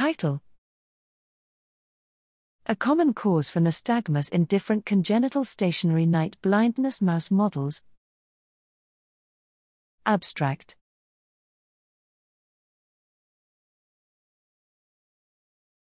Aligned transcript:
Title 0.00 0.40
A 2.64 2.74
common 2.74 3.12
cause 3.12 3.50
for 3.50 3.60
nystagmus 3.60 4.32
in 4.32 4.46
different 4.46 4.86
congenital 4.86 5.44
stationary 5.44 6.06
night 6.06 6.38
blindness 6.40 7.02
mouse 7.02 7.30
models. 7.30 7.82
Abstract 10.06 10.76